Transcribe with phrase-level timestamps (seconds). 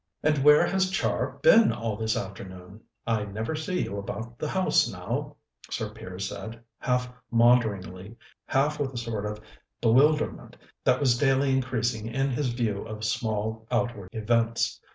[0.23, 2.81] "And where has Char been all this afternoon?
[3.05, 5.35] I never see you about the house now,"
[5.69, 8.15] Sir Piers said, half maunderingly,
[8.47, 9.39] half with a sort of
[9.79, 14.81] bewilderment that was daily increasing in his view of small outward events.